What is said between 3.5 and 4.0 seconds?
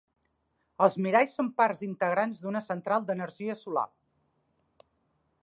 solar.